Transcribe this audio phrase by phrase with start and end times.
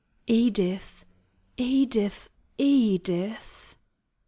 [0.25, 1.05] "Edith!
[1.57, 2.27] Edith!
[2.57, 3.77] Edith!"